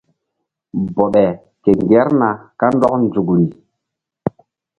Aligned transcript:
Bɔɓe 0.95 1.23
ke 1.63 1.69
ŋgerna 1.83 2.29
kandɔk 2.59 2.93
nzukri. 3.03 3.45